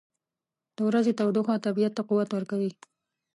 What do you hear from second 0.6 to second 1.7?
•د ورځې تودوخه